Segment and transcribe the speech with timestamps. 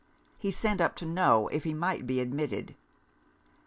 [0.39, 2.73] He sent up to know if he might be admitted.